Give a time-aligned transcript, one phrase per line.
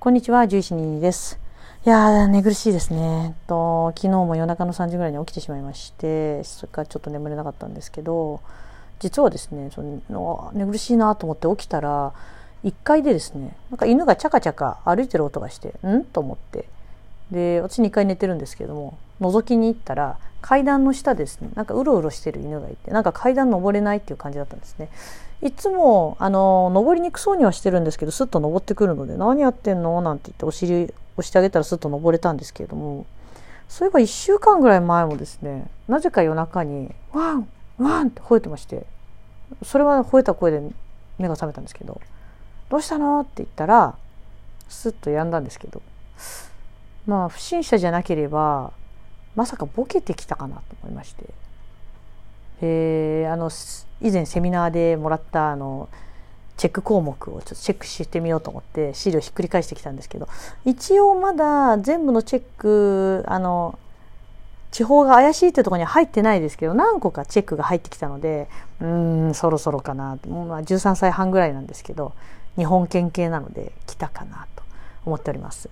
[0.00, 1.40] こんにちは、獣医師にです。
[1.84, 3.34] いやー、寝苦しいですね。
[3.48, 8.40] と昨日も夜中の3時ぐらいに起きてしまいまして、それからちょっと眠れなかったんですけど、
[9.00, 12.12] 実はですね、その寝苦しいなと思って起きたら、
[12.62, 16.04] 1階でですね、なんか犬がチャカチャカ歩いてる音がして、ん？
[16.04, 16.68] と思って。
[17.32, 24.88] で、私2階寝てるんですけども、覗きに行ったら、階段の下ですね、なんかうろうろしてる犬がいて、なんか階段登れないっていう感じだったんですね。
[25.40, 33.06] いつもあの登りにくそうにはしてるんですけどスッと登ってくるので「何やってんの?」なんて言ってお尻押してあげたらスッと登れたんですけれども
[33.68, 37.48] そういえば1週間ぐらい前もですねなぜか夜中に「ワン
[37.78, 38.84] ワン!」って吠えてまして
[39.62, 40.60] それは吠えた声で
[41.18, 42.00] 目が覚めたんですけど
[42.68, 43.94] 「どうしたの?」って言ったら
[44.68, 45.80] スッとやんだんですけど
[47.06, 48.72] まあ不審者じゃなければ
[49.36, 51.24] まさかボケてきたかなと思いまして。
[52.60, 53.50] えー、あの
[54.00, 55.88] 以前セミナーでもらったあの
[56.56, 60.28] チェック項目をちょっとチェックしてみようと思って資料ひっくり返してきたんですけど
[60.64, 63.78] 一応まだ全部のチェックあの
[64.72, 68.48] 地方が怪しいってところには入ってないですけど何個かチェックが入ってきたので
[68.80, 72.12] うんそろそろかな、まあ、13歳半ぐらいなんですけど
[72.56, 74.62] 日本県系なので来たかなと
[75.06, 75.70] 思っております。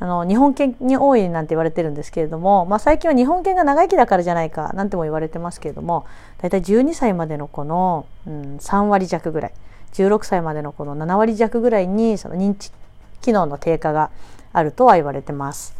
[0.00, 6.06] あの日本犬に多いなんて言われてるんですけれども、まあ、最近は日本犬が長生きだからじゃないかなんても言われてますけれども
[6.38, 9.52] 大体12歳までの子の、うん、3割弱ぐらい
[9.92, 12.72] 16歳までの子の7割弱ぐらいにその認知
[13.20, 14.10] 機能の低下が
[14.52, 15.74] あるとは言われてます。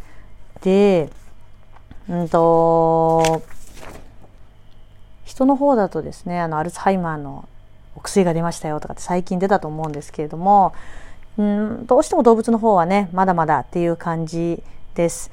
[0.61, 1.09] で、
[2.07, 3.41] うんと、
[5.25, 7.47] 人の方だとですね、あのアルツハイマーの
[7.95, 10.73] お薬が出ましたよとかって最近出たと思うんですけれども、
[11.41, 14.61] うんどうしても動物の方はねまだまだっていう感じ
[14.93, 15.31] です。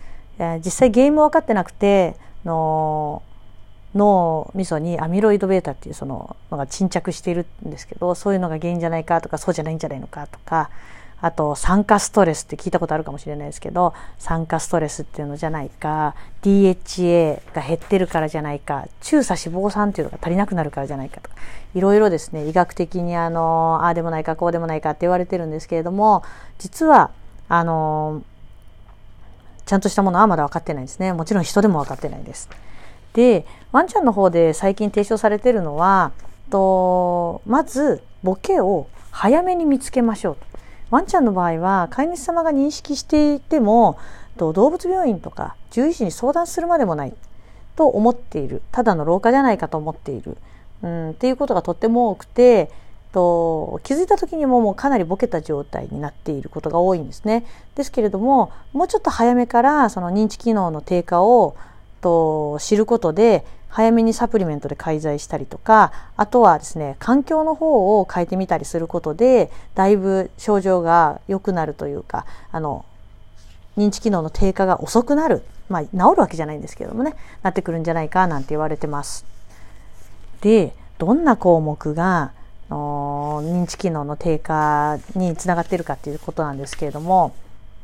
[0.65, 2.15] 実際ゲーム分かってなくて
[2.45, 3.23] の
[3.95, 10.71] 脳みそにアミロイド β っていうそののが沈着しているんですけどそういうのが原因じゃないかとかそうじゃないんじゃないのかとか
[11.21, 21.37] あと酸化ストレスって聞いたことあるかもしれないですけど酸化ストレスっていうのじゃないか DHA が減ってるからじゃないか中鎖脂肪酸っていうのが足りなくなるからじゃないかとか
[21.75, 26.23] いろいろですね医学的にあのああでもないかこうでもないかって言われてるんですけれども
[26.59, 27.11] 実は
[27.49, 28.23] あの
[29.67, 32.49] ちゃんとしたものはまだ分かってないんですねもちろん人でも分かってないです。
[33.13, 36.13] でワンちゃんの方で最近提唱されてるのは
[36.51, 40.49] とまずボケを早めに見つけましょうと。
[40.91, 43.99] ワンちゃんの場合は飼い主様が認識していても
[44.37, 47.15] 動物病院とか獣医師に相談するまでもない
[47.77, 50.37] と思っているただの老化じゃないかと思っている、
[50.83, 52.71] うん、っていうことがとっても多くて
[53.13, 57.47] と気づいた時にももうかなりボケた状態になっていることが多いんですね。
[57.75, 61.57] ですけれどももうちょっと早めからその認知機能の低下を
[62.01, 72.85] と知ることで早めにサプリメントで介在したりとかあとはですね環境の方を変えてみたりすることでだいぶ症状が良くなるというかあの
[73.77, 79.25] 認知機能の低下が遅くなるまあ治るわけじゃないんですけどもねなってくるんじゃないかなんて言われてます。
[80.41, 82.33] でどんな項目が
[82.71, 87.35] 認知機能の低下につながっているかっていうことなんですけれども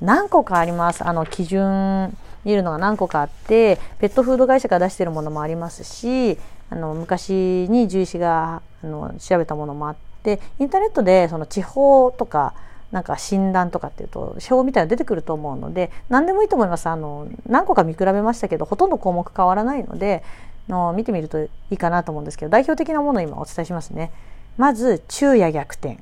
[0.01, 1.07] 何個かあります。
[1.07, 6.39] あの基準見るのが何個かあってペットフード会社が出してるものもありますし
[6.71, 12.55] あの昔に獣医師があの調べたものもあってインターネットでその地方とか
[12.95, 16.89] なんか診断とかっていうと表みたいなの出てくると思うので何でもいいと思います。
[16.89, 20.23] あの何個か見比べましたけどほとんど項目変わらないので
[20.69, 24.13] の見てみるといいかなと思うんですけど代表的なものを今お伝えしますね。
[24.57, 25.99] まず昼夜逆転。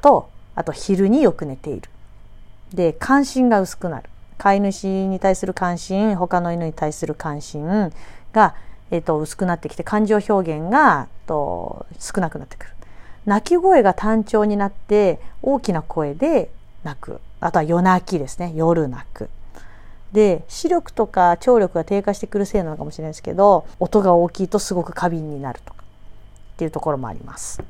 [0.00, 1.90] とあと昼によく寝ている。
[2.72, 4.08] で関心が薄くなる。
[4.38, 7.92] 飼い主に対する関心他の犬に対する関心
[8.32, 8.54] が、
[8.90, 12.70] えーと、薄くなってきて感情表現がと少なくなってくる。
[13.26, 16.50] 鳴き声が単調になって大きな声で
[16.82, 17.20] 鳴く。
[17.40, 18.52] あとは夜泣きですね。
[18.54, 19.30] 夜泣く。
[20.12, 27.62] で視力とか聴力が低下してくるせいなのかもしれないですけど音が大きいとすごく過敏になるとかっていうところもあります。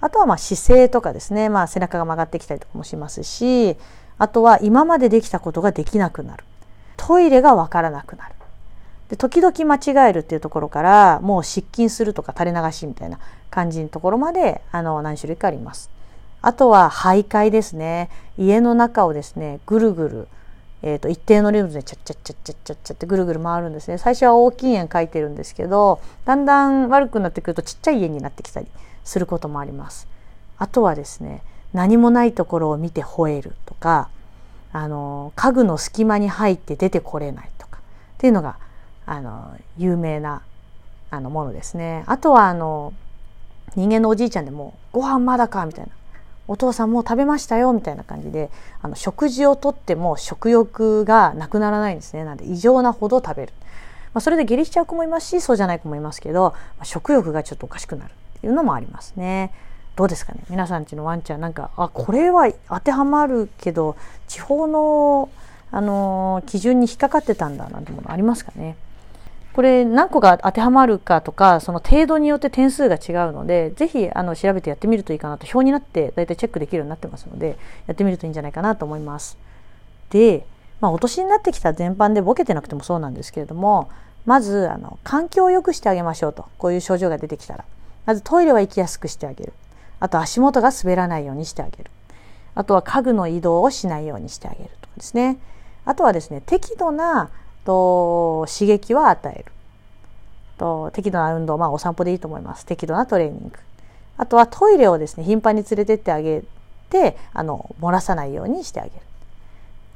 [0.00, 3.76] あとはま姿勢とかですね、まあ、背中が曲がってきたりとかもしますし
[4.18, 6.44] あとは今までできたことができなくなる。
[6.96, 8.34] トイレがわからなくなる。
[9.08, 13.18] で時々間違えるっていうところからもう失禁するとか垂れ流しみたいな
[13.50, 15.88] 感じのところまであの何種類かあります。
[16.40, 18.10] あとは徘徊ですね。
[18.36, 20.28] 家の中をですね、ぐるぐる、
[20.82, 23.98] えーと、一定のリズムでチャッチャッチャッチャッチャッチャってぐるぐる回るんですね。
[23.98, 28.66] 最初は大きい円描いてるんですけど、だんだん悪くなってくるとちっちゃい円になってきたり
[29.04, 30.06] することもあります。
[30.58, 31.42] あとはですね、
[31.72, 34.08] 何もないところを見て吠えるとか
[34.72, 37.80] あの家具の隙間に入って出てこれないとかっ
[38.18, 38.56] ていうのが
[39.06, 40.42] あの有名な
[41.10, 42.04] あのものですね。
[42.06, 42.92] あとはあの
[43.74, 45.92] 人間のおじいちゃんでも「ご飯まだか?」みたいな
[46.48, 48.50] 「お父さんもう食べましたよみたいな感じで
[48.80, 53.52] あの食事をとっても食欲がなくならないんですねなんで異常なほど食べる、
[54.14, 59.52] まあ、それで下痢しちゃう子もいますしそうじゃない子もいますけど、まあ、食欲がちょっとおかしくなるっていうのもありますね
[59.98, 60.38] どうですかね？
[60.48, 63.96] 皆さんちのワンちゃんなんかあこれは当てはまるけど
[64.28, 65.28] 地方の
[65.72, 68.76] あの基準に引っかかってたんだなんてものありますかね？
[69.54, 77.58] これ何個が当てはまるかとかその程度によって点数が違うのでぜひあの調べてやってみるといいかなと表になって大体チェックできるようになってますので
[77.88, 79.36] やってみるといいんじゃないかなと思います。
[80.10, 80.46] で、
[80.80, 83.90] まあ、お年になってきた全般でボケてなくてもそうなんですけれども
[84.26, 87.64] まずあの環境を良くしてあげましょうとこういう症状が出てきたら。
[88.06, 89.52] まずトイレは行きやすくしてあげる。
[90.00, 91.90] あと足元が滑らないようにしてあげる。
[92.54, 95.38] あとは家具の移動をしないようにしてあげるとかですね。
[95.84, 97.30] あとはですね適度な
[97.64, 99.52] と刺激は与える。
[100.58, 102.66] と適度な運動まあお散歩でいいと思います。
[102.66, 103.52] 適度なトレーニング。
[104.16, 106.42] あとはトイレをですね頻繁に連れてってあげ
[106.90, 108.96] てあの漏らさないようにしてあげる。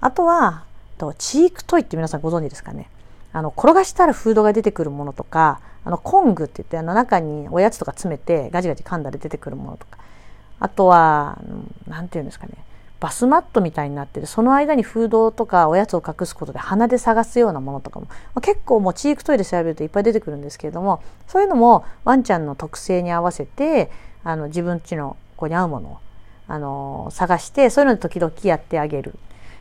[0.01, 0.65] あとは
[0.99, 2.89] とチークトイって皆さんご存知ですかね。
[3.33, 9.99] あの転がしたらフードが出てくるものとかあのコングって言ってあの中におやつとか詰めてガジガジ噛んだら出てくるものとか。
[10.63, 11.39] あとは
[11.89, 12.53] 何て言うんですかね。
[13.01, 23.91] バスマットみたいになっててその間にフードとかおやつを隠すことで鼻で探すようなものとかも、まあ、結構もうチークトイレ調べるといっぱい出てくるんですけれどもそういうのもワンちゃんの特性に合わせて
[24.23, 25.99] あの自分ちの子に合うものを
[26.47, 29.17] あの探してそういうので時々やってあげる。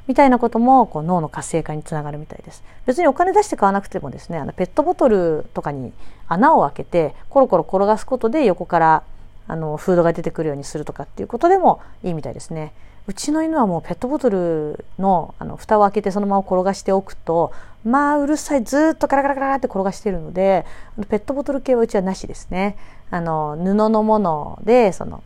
[0.07, 5.93] みたいなこともこう脳の活性化につながるみたいです別にお金出して買わなくてもですねあのペットボトルとかに
[6.27, 9.03] 穴を開けてコロコロ転がすことで横から
[9.47, 12.73] あのフードが出てくるようにするとかっていうことでもいいみたいですね。
[13.07, 17.51] うちの犬はもうペットボトルのあの蓋を開けてそのまま転がしておくと
[17.83, 20.65] まあうるさいずっとガラガラガラって転がしているので
[21.09, 22.77] ペットボトル系はうちはなしですね。
[23.09, 25.23] あの布のものでその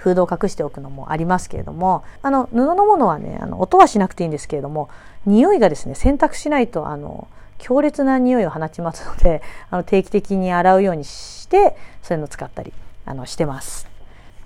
[0.00, 4.88] フードを隠しておくのもありますけれどもあの布のものはねあの音はしなくていいんですけれども
[5.26, 12.72] 匂いがですね洗濯しないとあの強烈な匂いを放ちますので あの定期的に洗うようにしてそういうのを使ったり
[13.04, 13.86] あのしてます。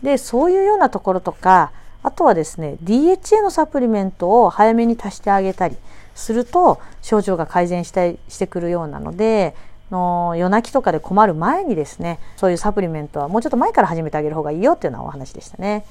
[0.03, 1.71] でそういうようなところとか
[2.03, 5.77] あとはですね DHA のサプリメントを早めに足してあげたり
[6.15, 9.55] すると症状が改善したしてくるようなので
[9.90, 15.84] の夜泣きとかで困る前にですねそういうサプリメントはもうちょっと前から始めてあげる方がいいよっていうのはお話でしたね。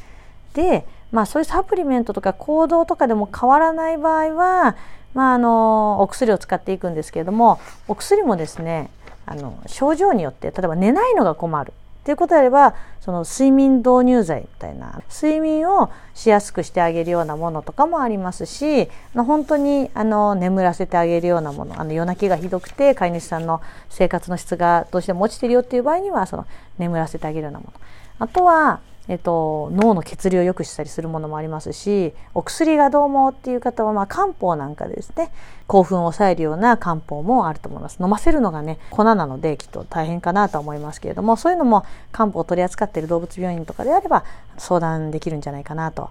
[0.54, 4.76] でまあそういうサプリメントとか行動とかでも変わらない場合は
[5.14, 8.90] まああのお薬を使っていくんですけれどもお薬もですね
[9.26, 11.74] あの症状によって例えば寝ないのが困る
[12.04, 26.46] っていうことであればその睡眠導入剤みたいな睡眠をしやすくしてあげるようなものとかもありますし本当にあの眠らせてあげるようなものあの夜泣きがひどくて飼い主さんの生活の質がどうしても落ちてるよっていう場合にはその
[26.78, 27.74] 眠らせてあげるようなもの。
[28.20, 35.30] あとはえっと、脳の血流を良くしたりするものもありますしお薬がどうもっていう方は、まあ、漢方なんかでですね
[35.68, 37.98] 興奮を抑えるような漢方もあると思います。
[38.02, 44.24] 飲ませるのがね粉なのできっと大変かなと思いますけれどもそういうのも漢方を取り扱っている動物病院とかであれば
[44.58, 46.10] 相談できるんじゃないかなと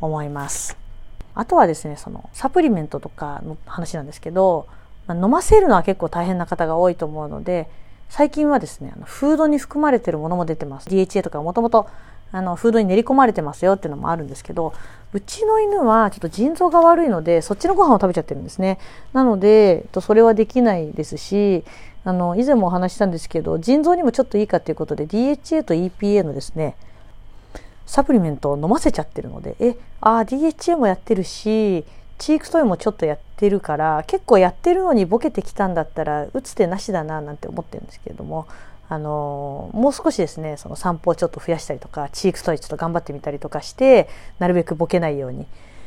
[0.00, 0.78] 思います。
[1.34, 4.66] あとはですねそのサプリメントとかの話なんですけど、
[5.06, 7.68] まあ、飲ませるのは結構大変な方が多いと思うので
[8.08, 10.88] 最近はですねフードに含まれているものも出てます。
[10.88, 11.88] DHA とかもともと
[12.32, 14.72] あのフードに練り込まれてますよっていうのもあるんですけど
[15.12, 18.78] うちの犬はちょっと腎臓が悪いのでそっちのご飯を食べちゃってるんですね。
[19.12, 21.64] なのでそれはできないですし
[22.04, 26.76] あの以前もお話したんですけど腎臓にもちょっといいかということで DHA と EPA のですね
[27.86, 31.84] サプリメントを飲ませちゃってるのでえあ DHA もやってるし
[32.18, 38.46] チークトイもちょっとやってるから結構やってるのにボケてきたんだったら打つ手なしだななんて思ってるんですけれども
[38.90, 44.08] あのもう少しですねその散歩をちょっと増やしたりとかチークストイちょっと頑張ってみたりとかして
[44.40, 45.46] なるべくボケないように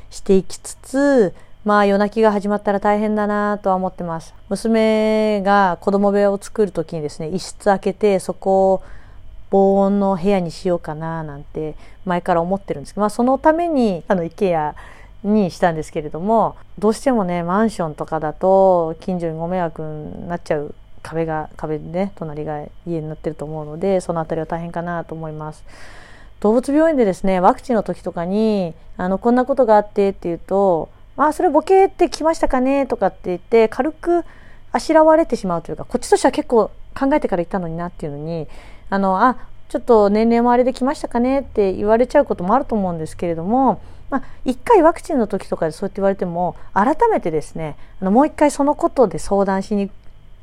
[0.09, 1.33] していきつつ
[1.65, 4.33] まあ夜泣きが始まったら大変だなとは思ってます。
[4.49, 8.83] 娘が子供部屋を作る時にですね一室開けてそこを
[9.49, 14.73] 防音の部屋にしようかななんて前から思ってるんですけど、まあ、そのためにあの IKEA
[15.23, 25.63] にしたんですけれどもどうしてもねマンションとかだと近所にご迷惑になっちゃう壁が壁でね隣が家になってると思うのでその辺りは大変かなと思います。
[26.39, 34.25] 動物病院でですねワクチンの時とかにあのこんなことがあってっていうと「まあそれボケってきましたかね?」とかって言って軽く
[34.71, 38.47] あしらわれてしまうというかこっちとしては結構考えてから言ったのになっていうのに
[38.89, 39.37] あのあ
[39.69, 49.89] ちょっと年齢もあれで来ましたかねって言われちゃうこともあると思うんですけれども、まあ、1回ワクチンの時とかでそうやって言われても改めてですねあのもう一回そのことで相談しに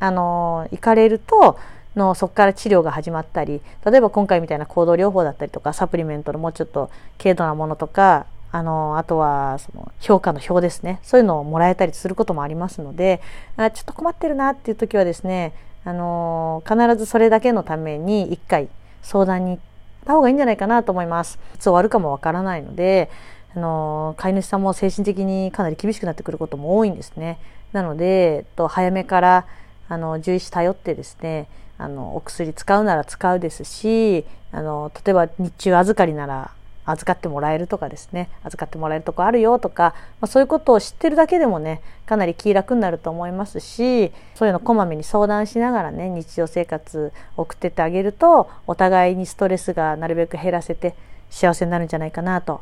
[0.00, 1.58] あの行かれると
[1.96, 13.20] のそこから治療が始まったり例えば今回みたいな行動療法だったりとかサプリメントのもうちょっと軽度なものとかあのあとはその評価の表ですねそういうのをもらえたりすることもありますので
[13.56, 15.52] あちょっと困ってるなっていう時はですね
[15.84, 18.68] あの必ずそれだけのために1回
[19.02, 19.60] 相談に行っ
[20.04, 21.38] た方がいいんじゃないかなと思います。
[21.54, 23.10] いつ終わるかもわからないので
[23.54, 27.38] あの飼い主さんも精神的にかなり厳しくなってくることも多いんですね。
[27.72, 29.46] なので、えっと、早めから
[29.90, 36.52] あの獣医師頼ってですねあのお薬使うなら使うですしあの例えば日中預かりなら
[36.84, 50.94] 預かってもらえるとかですね預かってもらえるとこあるよとか、まあ、そういうことを知ってるだけでもねかなり気楽になると思いますしそういうのこまめに相談しながらね日常生活送ってってあげるとお互いにストレスがなるべく減らせて
[51.30, 52.60] 幸せになるんじゃないかなと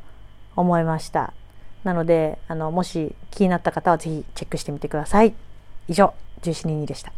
[0.57, 1.33] 思いました。
[1.85, 5.35] なのであのもし気になった方は是非チェックしてみてください。
[5.89, 6.13] 以上。
[6.41, 7.13] 1422でした。